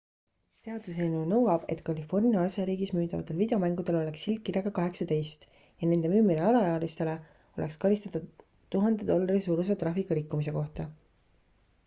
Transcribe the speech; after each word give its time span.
seaduseelnõu 0.61 1.25
nõuab 1.31 1.65
et 1.73 1.81
california 1.89 2.43
osariigis 2.51 2.93
müüdavatel 2.99 3.37
videomängudel 3.41 3.97
oleks 3.99 4.23
silt 4.27 4.39
kirjaga 4.47 4.71
18 4.79 5.35
ja 5.83 5.89
nende 5.91 6.09
müümine 6.13 6.41
alaealisele 6.47 7.13
oleks 7.61 7.77
karistatav 7.85 8.23
1000 8.79 9.03
dollari 9.11 9.45
suuruse 9.49 9.77
trahviga 9.85 10.17
rikkumise 10.21 10.55
kohta 10.57 10.87